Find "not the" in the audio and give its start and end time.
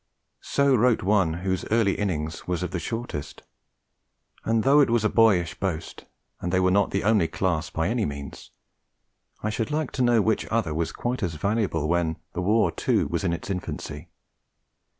6.71-7.03